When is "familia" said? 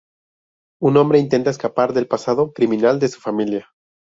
3.21-3.67